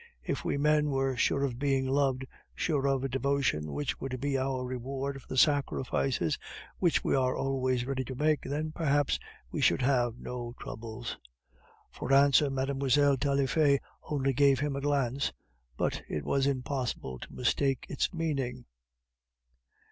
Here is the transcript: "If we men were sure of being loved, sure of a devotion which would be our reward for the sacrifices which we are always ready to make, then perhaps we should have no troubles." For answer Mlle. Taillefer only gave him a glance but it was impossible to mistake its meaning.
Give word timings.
"If 0.23 0.43
we 0.43 0.57
men 0.57 0.89
were 0.89 1.15
sure 1.15 1.43
of 1.43 1.59
being 1.59 1.85
loved, 1.87 2.25
sure 2.55 2.87
of 2.87 3.03
a 3.03 3.07
devotion 3.07 3.71
which 3.71 4.01
would 4.01 4.19
be 4.19 4.35
our 4.35 4.65
reward 4.65 5.21
for 5.21 5.27
the 5.27 5.37
sacrifices 5.37 6.39
which 6.79 7.03
we 7.03 7.15
are 7.15 7.35
always 7.35 7.85
ready 7.85 8.03
to 8.05 8.15
make, 8.15 8.41
then 8.41 8.71
perhaps 8.71 9.19
we 9.51 9.61
should 9.61 9.83
have 9.83 10.17
no 10.17 10.55
troubles." 10.59 11.19
For 11.91 12.11
answer 12.11 12.49
Mlle. 12.49 13.17
Taillefer 13.17 13.77
only 14.09 14.33
gave 14.33 14.59
him 14.59 14.75
a 14.75 14.81
glance 14.81 15.33
but 15.77 16.01
it 16.09 16.23
was 16.25 16.47
impossible 16.47 17.19
to 17.19 17.31
mistake 17.33 17.85
its 17.87 18.11
meaning. 18.11 18.65